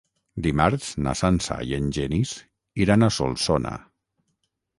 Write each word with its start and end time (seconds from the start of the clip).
Dimarts 0.45 0.87
na 1.07 1.13
Sança 1.19 1.57
i 1.73 1.75
en 1.79 1.91
Genís 1.99 2.33
iran 2.87 3.07
a 3.07 3.11
Solsona. 3.19 3.77